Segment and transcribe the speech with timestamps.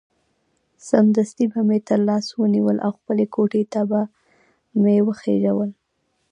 [0.89, 4.01] سمدستي به مې تر لاس ونیول او خپلې کوټې ته به
[4.81, 5.71] مې وخېژول.